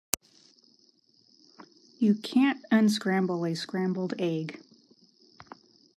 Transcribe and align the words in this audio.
You 1.99 2.15
can't 2.15 2.59
unscramble 2.71 3.45
a 3.45 3.53
scrambled 3.53 4.15
egg. 4.17 4.59